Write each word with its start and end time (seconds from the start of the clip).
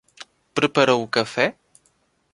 Preparou 0.55 0.99
o 1.03 1.11
café? 1.17 1.47